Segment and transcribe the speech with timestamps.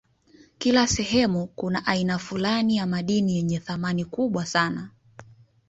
[0.57, 4.89] Kila sehemu kuna aina fulani ya madini yenye thamani kubwa sana